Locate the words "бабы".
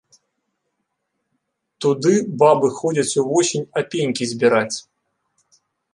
2.43-2.67